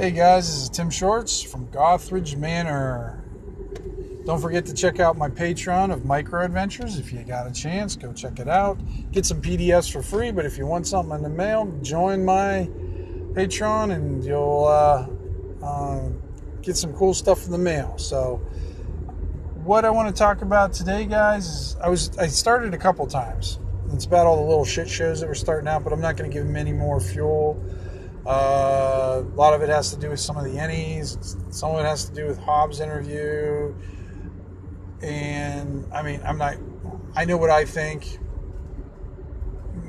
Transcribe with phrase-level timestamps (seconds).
[0.00, 3.22] Hey guys, this is Tim Shorts from Gothridge Manor.
[4.24, 6.98] Don't forget to check out my Patreon of Micro Adventures.
[6.98, 8.78] If you got a chance, go check it out.
[9.12, 12.66] Get some PDFs for free, but if you want something in the mail, join my
[13.34, 15.06] Patreon and you'll uh,
[15.62, 16.08] uh,
[16.62, 17.98] get some cool stuff in the mail.
[17.98, 18.36] So,
[19.64, 23.06] what I want to talk about today, guys, is I was I started a couple
[23.06, 23.58] times.
[23.92, 26.30] It's about all the little shit shows that were starting out, but I'm not going
[26.30, 27.62] to give them any more fuel.
[28.26, 31.52] Uh, a lot of it has to do with some of the Ennies.
[31.52, 33.74] Some of it has to do with Hobbs' interview.
[35.02, 36.56] And I mean, I'm not.
[37.16, 38.18] I know what I think,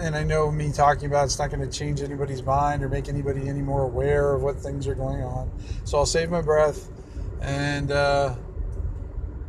[0.00, 3.08] and I know me talking about it's not going to change anybody's mind or make
[3.08, 5.50] anybody any more aware of what things are going on.
[5.84, 6.88] So I'll save my breath
[7.40, 8.34] and uh,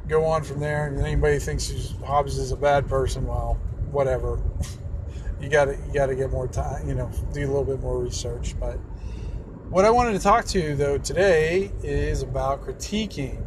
[0.07, 0.87] go on from there.
[0.87, 3.55] And anybody thinks Hobbs is a bad person, well,
[3.91, 4.39] whatever.
[5.41, 6.87] you got to you got to get more time.
[6.87, 8.55] You know, do a little bit more research.
[8.59, 8.75] But
[9.69, 13.43] what I wanted to talk to you though today is about critiquing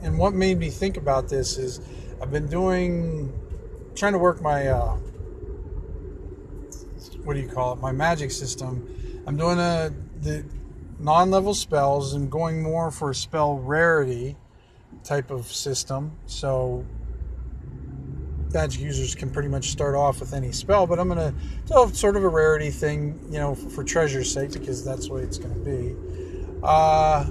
[0.00, 1.80] and what made me think about this is
[2.22, 3.32] I've been doing,
[3.94, 4.96] trying to work my, uh,
[7.24, 9.22] what do you call it, my magic system.
[9.26, 10.44] I'm doing a, the
[11.00, 14.36] non-level spells and going more for a spell rarity
[15.02, 16.16] type of system.
[16.26, 16.86] So
[18.52, 21.34] magic users can pretty much start off with any spell, but I'm going to
[21.66, 25.14] do sort of a rarity thing, you know, for, for treasure's sake, because that's the
[25.14, 25.96] way it's going to be.
[26.62, 27.30] Uh,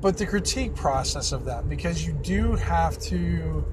[0.00, 3.64] but the critique process of that because you do have to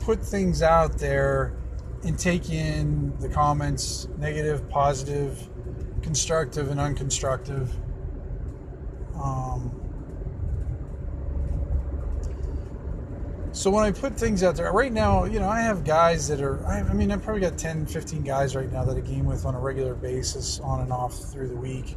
[0.00, 1.54] put things out there
[2.02, 5.48] and take in the comments negative positive
[6.02, 7.68] constructive and unconstructive
[9.14, 9.81] um,
[13.52, 16.40] so when i put things out there right now you know i have guys that
[16.40, 19.26] are i, I mean i've probably got 10 15 guys right now that i game
[19.26, 21.96] with on a regular basis on and off through the week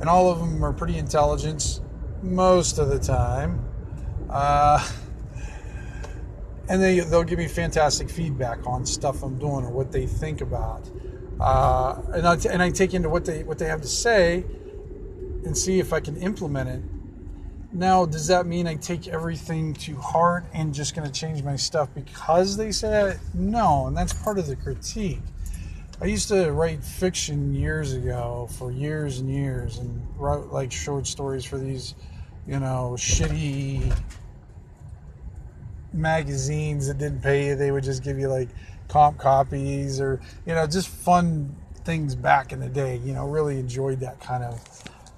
[0.00, 1.80] and all of them are pretty intelligent
[2.22, 3.64] most of the time.
[4.28, 4.86] Uh,
[6.68, 10.40] and they, they'll give me fantastic feedback on stuff I'm doing or what they think
[10.40, 10.90] about.
[11.40, 14.44] Uh, and, I, and I take into what they, what they have to say
[15.44, 16.82] and see if I can implement it.
[17.72, 21.56] Now, does that mean I take everything to heart and just going to change my
[21.56, 23.18] stuff because they say it?
[23.34, 25.20] No, and that's part of the critique.
[26.00, 31.06] I used to write fiction years ago for years and years and wrote like short
[31.06, 31.94] stories for these,
[32.46, 33.94] you know, shitty
[35.92, 37.56] magazines that didn't pay you.
[37.56, 38.48] They would just give you like
[38.88, 42.96] comp copies or, you know, just fun things back in the day.
[42.98, 44.60] You know, really enjoyed that kind of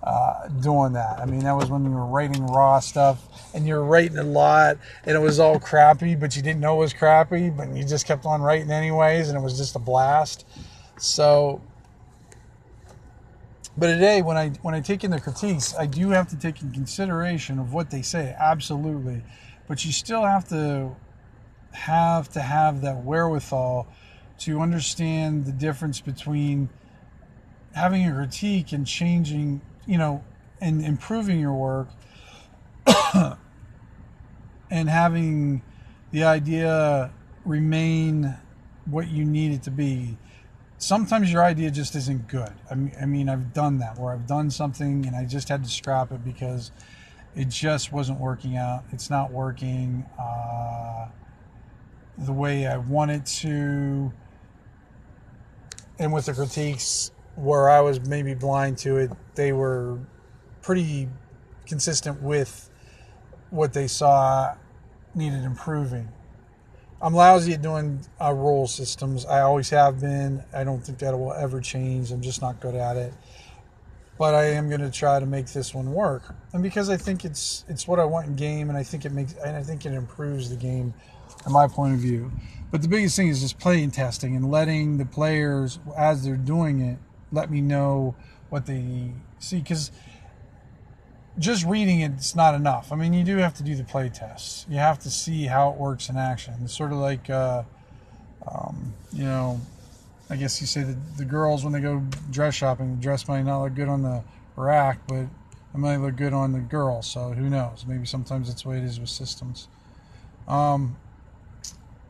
[0.09, 1.21] uh, doing that.
[1.21, 4.23] I mean, that was when you were writing raw stuff and you were writing a
[4.23, 7.85] lot and it was all crappy, but you didn't know it was crappy, but you
[7.85, 10.47] just kept on writing anyways and it was just a blast.
[10.97, 11.61] So,
[13.77, 16.63] but today when I when I take in the critiques, I do have to take
[16.63, 19.23] in consideration of what they say, absolutely.
[19.69, 20.97] But you still have to
[21.73, 23.87] have to have that wherewithal
[24.39, 26.71] to understand the difference between
[27.75, 30.23] having a critique and changing, you know,
[30.61, 31.89] and improving your work
[34.71, 35.63] and having
[36.13, 37.11] the idea
[37.45, 38.37] remain
[38.85, 40.17] what you need it to be
[40.79, 42.53] sometimes your idea just isn't good.
[42.71, 45.63] I mean, I mean, I've done that where I've done something and I just had
[45.65, 46.71] to scrap it because
[47.35, 48.85] it just wasn't working out.
[48.93, 51.09] It's not working uh,
[52.17, 54.13] the way I wanted to.
[55.99, 59.99] And with the critiques, where I was maybe blind to it, they were
[60.63, 61.09] pretty
[61.67, 62.69] consistent with
[63.51, 64.55] what they saw
[65.15, 66.09] needed improving.
[67.01, 69.25] I'm lousy at doing uh, systems.
[69.25, 70.43] I always have been.
[70.53, 72.11] I don't think that will ever change.
[72.11, 73.15] I'm just not good at it.
[74.19, 77.25] But I am going to try to make this one work, and because I think
[77.25, 79.87] it's it's what I want in game, and I think it makes and I think
[79.87, 80.93] it improves the game,
[81.47, 82.33] in my point of view.
[82.73, 86.81] But the biggest thing is just playing testing and letting the players, as they're doing
[86.81, 86.99] it,
[87.33, 88.15] let me know
[88.49, 89.59] what they see.
[89.59, 89.91] Because
[91.39, 92.93] just reading it's not enough.
[92.93, 94.67] I mean, you do have to do the play tests.
[94.69, 96.55] You have to see how it works in action.
[96.63, 97.63] It's sort of like, uh,
[98.47, 99.61] um, you know,
[100.31, 103.43] I guess you say that the girls when they go dress shopping, the dress might
[103.43, 104.23] not look good on the
[104.57, 105.27] rack, but
[105.75, 107.03] it might look good on the girl.
[107.03, 107.85] So who knows?
[107.87, 109.69] Maybe sometimes that's the way it is with systems.
[110.47, 110.97] Um,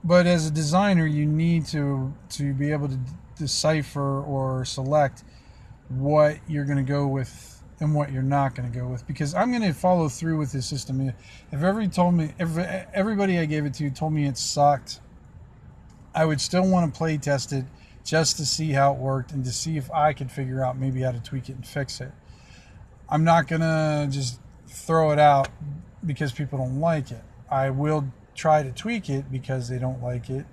[0.03, 2.99] but as a designer, you need to to be able to
[3.39, 5.25] decipher or select
[5.89, 9.35] what you're going to go with and what you're not going to go with because
[9.35, 11.01] I'm going to follow through with this system.
[11.09, 11.15] If
[11.53, 12.57] everybody told me, if
[12.93, 15.01] everybody I gave it to told me it sucked,
[16.15, 17.65] I would still want to play test it
[18.05, 21.03] just to see how it worked and to see if I could figure out maybe
[21.03, 22.11] how to tweak it and fix it.
[23.09, 25.49] I'm not gonna just throw it out
[26.05, 27.23] because people don't like it.
[27.51, 30.47] I will try to tweak it because they don't like it.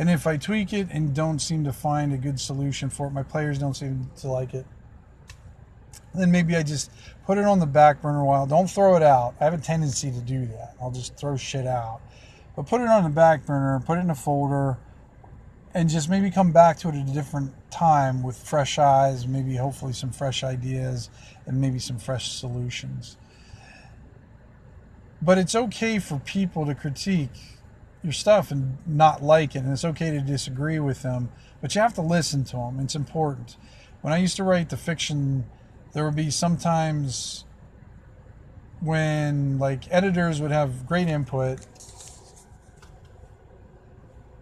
[0.00, 3.10] And if I tweak it and don't seem to find a good solution for it,
[3.10, 4.64] my players don't seem to like it,
[6.14, 6.90] then maybe I just
[7.26, 8.46] put it on the back burner a while.
[8.46, 9.34] Don't throw it out.
[9.38, 10.74] I have a tendency to do that.
[10.80, 12.00] I'll just throw shit out.
[12.56, 14.78] But put it on the back burner, put it in a folder,
[15.74, 19.54] and just maybe come back to it at a different time with fresh eyes, maybe
[19.56, 21.10] hopefully some fresh ideas
[21.44, 23.18] and maybe some fresh solutions.
[25.20, 27.59] But it's okay for people to critique
[28.02, 31.30] your stuff and not like it, and it's okay to disagree with them,
[31.60, 32.80] but you have to listen to them.
[32.80, 33.56] It's important.
[34.00, 35.44] When I used to write the fiction,
[35.92, 37.44] there would be sometimes
[38.80, 41.60] when like editors would have great input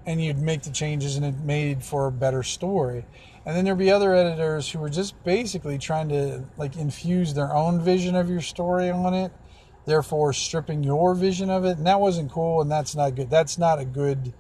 [0.07, 3.05] and you'd make the changes and it made for a better story.
[3.45, 7.53] And then there'd be other editors who were just basically trying to like infuse their
[7.53, 9.33] own vision of your story on it,
[9.89, 11.79] therefore stripping your vision of it.
[11.79, 13.31] And that wasn't cool and that's not good.
[13.31, 14.33] That's not a good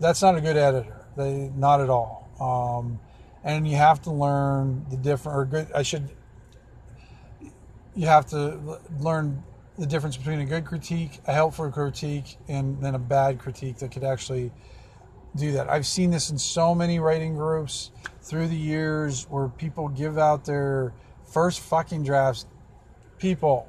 [0.00, 1.04] that's not a good editor.
[1.16, 2.28] They not at all.
[2.40, 3.00] Um,
[3.42, 6.08] and you have to learn the different or good I should
[7.96, 9.42] you have to learn
[9.76, 13.90] the difference between a good critique, a helpful critique, and then a bad critique that
[13.90, 14.52] could actually
[15.36, 15.68] do that.
[15.68, 17.90] I've seen this in so many writing groups
[18.22, 20.92] through the years where people give out their
[21.24, 22.46] first fucking drafts.
[23.18, 23.68] People,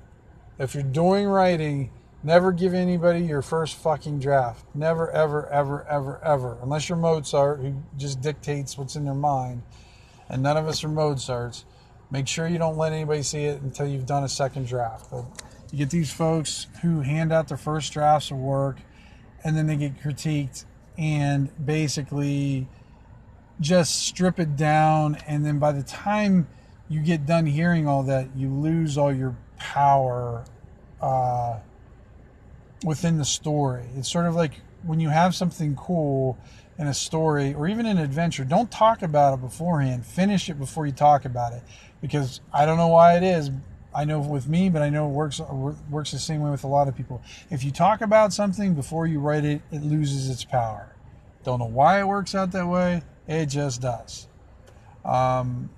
[0.59, 1.89] if you're doing writing,
[2.21, 4.63] never give anybody your first fucking draft.
[4.75, 6.57] Never, ever, ever, ever, ever.
[6.61, 9.63] Unless you're Mozart, who just dictates what's in their mind.
[10.27, 11.63] And none of us are Mozarts.
[12.11, 15.09] Make sure you don't let anybody see it until you've done a second draft.
[15.09, 15.25] But
[15.71, 18.77] you get these folks who hand out their first drafts of work
[19.43, 20.65] and then they get critiqued
[20.97, 22.67] and basically
[23.61, 25.15] just strip it down.
[25.27, 26.47] And then by the time
[26.89, 30.43] you get done hearing all that, you lose all your power
[31.01, 31.59] uh,
[32.83, 33.85] within the story.
[33.95, 34.53] It's sort of like
[34.83, 36.37] when you have something cool
[36.77, 40.05] in a story or even an adventure, don't talk about it beforehand.
[40.05, 41.61] Finish it before you talk about it.
[42.01, 43.51] Because I don't know why it is,
[43.93, 45.39] I know with me, but I know it works
[45.89, 47.21] works the same way with a lot of people.
[47.49, 50.95] If you talk about something before you write it, it loses its power.
[51.43, 53.01] Don't know why it works out that way.
[53.27, 54.27] It just does.
[55.03, 55.69] Um,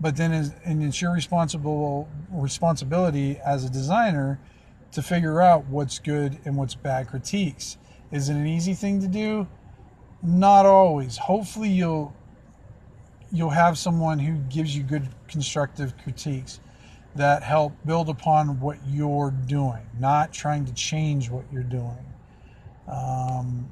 [0.00, 4.40] but then, is, and it's your responsible responsibility as a designer
[4.92, 7.76] to figure out what's good and what's bad critiques.
[8.10, 9.46] Is it an easy thing to do?
[10.22, 11.18] Not always.
[11.18, 12.14] Hopefully, you'll
[13.32, 16.60] you'll have someone who gives you good constructive critiques
[17.14, 22.04] that help build upon what you're doing, not trying to change what you're doing.
[22.88, 23.70] Um,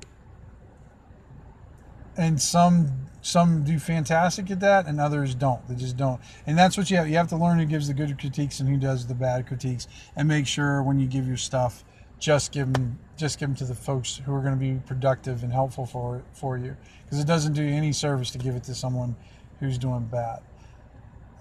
[2.16, 5.66] and some some do fantastic at that, and others don't.
[5.68, 6.20] They just don't.
[6.46, 7.08] And that's what you have.
[7.08, 9.88] You have to learn who gives the good critiques and who does the bad critiques,
[10.16, 11.84] and make sure when you give your stuff,
[12.18, 15.42] just give them just give them to the folks who are going to be productive
[15.42, 18.64] and helpful for for you, because it doesn't do you any service to give it
[18.64, 19.16] to someone
[19.60, 20.40] who's doing bad.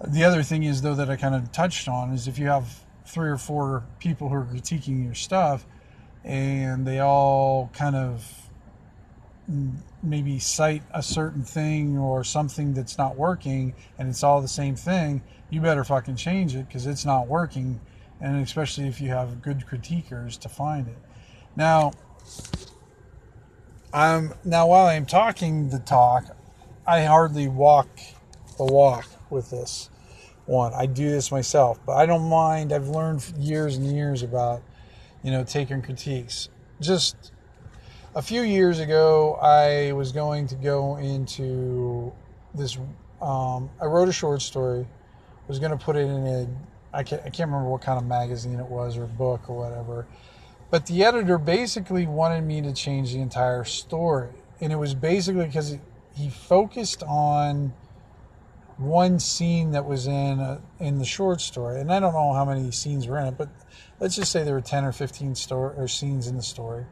[0.06, 2.84] The other thing is, though, that I kind of touched on is if you have
[3.04, 5.66] three or four people who are critiquing your stuff
[6.24, 8.47] and they all kind of
[10.02, 14.76] maybe cite a certain thing or something that's not working and it's all the same
[14.76, 17.80] thing, you better fucking change it because it's not working.
[18.20, 20.98] And especially if you have good critiquers to find it.
[21.56, 21.92] Now,
[23.92, 26.36] I'm now while I'm talking the talk,
[26.86, 27.88] I hardly walk
[28.58, 29.88] the walk with this
[30.46, 30.72] one.
[30.74, 32.72] I do this myself, but I don't mind.
[32.72, 34.62] I've learned years and years about,
[35.22, 36.48] you know, taking critiques.
[36.80, 37.32] Just
[38.18, 42.12] a few years ago, I was going to go into
[42.52, 42.76] this.
[43.22, 44.86] Um, I wrote a short story.
[45.46, 46.48] Was going to put it in a.
[46.92, 50.08] I can't, I can't remember what kind of magazine it was or book or whatever.
[50.68, 54.30] But the editor basically wanted me to change the entire story.
[54.60, 55.78] And it was basically because
[56.16, 57.72] he focused on
[58.78, 62.44] one scene that was in a, in the short story, and I don't know how
[62.44, 63.48] many scenes were in it, but
[64.00, 66.84] let's just say there were ten or fifteen story or scenes in the story.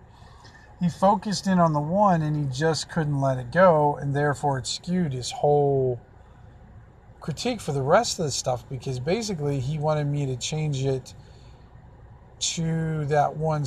[0.80, 4.59] He focused in on the one, and he just couldn't let it go, and therefore
[4.59, 6.00] it skewed his whole
[7.21, 11.14] critique for the rest of the stuff because basically he wanted me to change it
[12.38, 13.64] to that one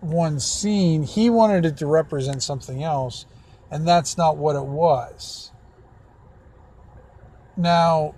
[0.00, 1.02] one scene.
[1.02, 3.26] He wanted it to represent something else,
[3.70, 5.50] and that's not what it was
[7.56, 8.14] now,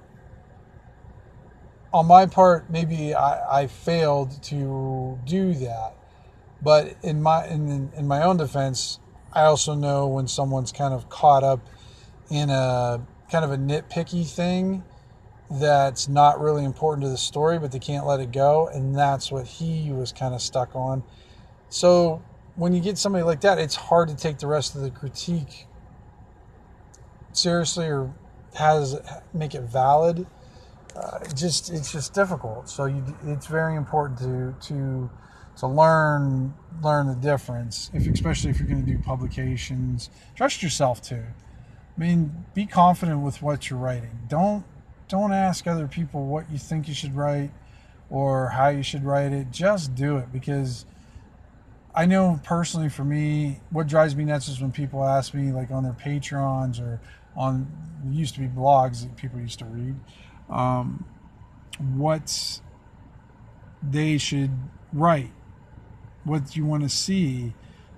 [1.92, 5.94] on my part, maybe I, I failed to do that,
[6.62, 8.98] but in my in in my own defense,
[9.32, 11.60] I also know when someone's kind of caught up
[12.30, 14.84] in a kind of a nitpicky thing
[15.50, 18.68] that's not really important to the story, but they can't let it go.
[18.68, 21.02] And that's what he was kind of stuck on.
[21.68, 22.22] So
[22.56, 25.66] when you get somebody like that, it's hard to take the rest of the critique
[27.32, 28.12] seriously or
[28.54, 28.98] has
[29.32, 30.26] make it valid.
[30.96, 32.68] Uh, just it's just difficult.
[32.68, 35.10] So you, it's very important to to
[35.58, 37.90] to learn learn the difference.
[37.94, 41.24] If especially if you're going to do publications, trust yourself too.
[41.96, 44.18] I mean, be confident with what you're writing.
[44.28, 44.64] Don't
[45.08, 47.50] don't ask other people what you think you should write
[48.10, 49.50] or how you should write it.
[49.50, 50.84] Just do it because
[51.94, 55.70] I know personally for me, what drives me nuts is when people ask me, like
[55.70, 57.00] on their Patreons or
[57.34, 57.66] on
[58.10, 59.94] used to be blogs that people used to read,
[60.50, 61.06] um,
[61.94, 62.60] what
[63.82, 64.50] they should
[64.92, 65.32] write,
[66.26, 67.54] what you want to see.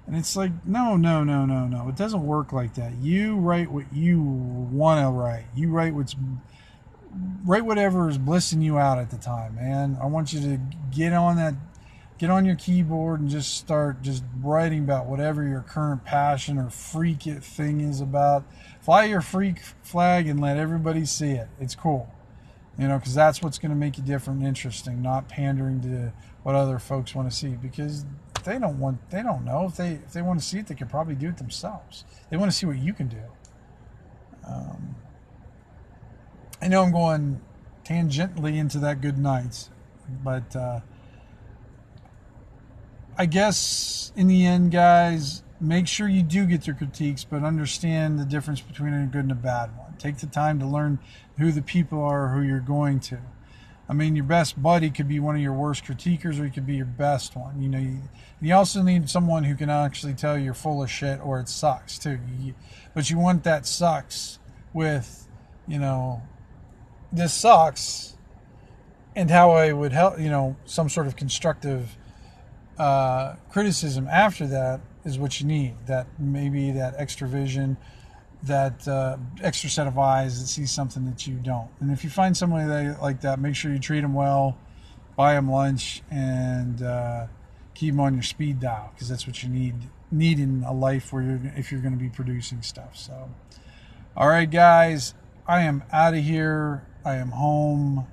[0.07, 1.89] And it's like, no, no, no, no, no.
[1.89, 2.95] It doesn't work like that.
[3.01, 5.47] You write what you want to write.
[5.55, 6.15] You write what's
[7.45, 9.99] write whatever is blissing you out at the time, man.
[10.01, 11.55] I want you to get on that
[12.19, 16.69] get on your keyboard and just start just writing about whatever your current passion or
[16.69, 18.45] freak it thing is about.
[18.81, 21.49] Fly your freak flag and let everybody see it.
[21.61, 22.13] It's cool.
[22.79, 26.13] You know, because that's what's going to make you different and interesting, not pandering to
[26.45, 28.07] what other folks want to see because
[28.45, 29.67] they don't want they don't know.
[29.67, 32.05] If they if they want to see it they could probably do it themselves.
[32.31, 33.23] They want to see what you can do.
[34.47, 34.97] Um,
[36.63, 37.41] I know I'm going
[37.85, 39.71] tangentially into that good nights,
[40.23, 40.81] but uh,
[43.17, 48.19] I guess in the end, guys, make sure you do get their critiques, but understand
[48.19, 49.95] the difference between a good and a bad one.
[49.99, 50.99] Take the time to learn
[51.39, 53.19] who the people are who you're going to.
[53.89, 56.67] I mean, your best buddy could be one of your worst critiquers, or he could
[56.67, 57.63] be your best one.
[57.63, 58.03] You know, you,
[58.41, 61.49] you also need someone who can actually tell you you're full of shit or it
[61.49, 62.19] sucks too.
[62.39, 62.55] You,
[62.95, 64.39] but you want that sucks
[64.75, 65.27] with,
[65.67, 66.23] you know,
[67.11, 68.15] this sucks
[69.17, 71.97] and how I would help, you know, some sort of constructive
[72.79, 75.75] uh, criticism after that is what you need.
[75.87, 77.77] That maybe that extra vision,
[78.45, 81.69] that uh, extra set of eyes that sees something that you don't.
[81.81, 84.57] And if you find somebody that, like that, make sure you treat them well,
[85.17, 87.27] buy them lunch, and uh,
[87.75, 89.75] keep them on your speed dial because that's what you need
[90.11, 92.97] need in a life where you're if you're going to be producing stuff.
[92.97, 93.31] So,
[94.17, 95.15] all right, guys,
[95.47, 96.85] I am out of here.
[97.05, 98.07] I am home,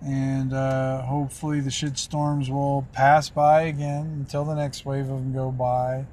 [0.00, 5.18] and uh, hopefully the shit storms will pass by again until the next wave of
[5.18, 6.06] them go by.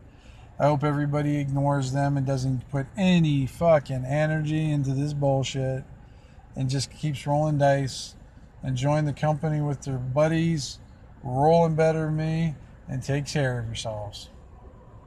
[0.59, 5.83] I hope everybody ignores them and doesn't put any fucking energy into this bullshit
[6.55, 8.15] and just keeps rolling dice,
[8.63, 10.79] enjoying the company with their buddies,
[11.23, 12.55] rolling better than me,
[12.89, 14.29] and take care of yourselves.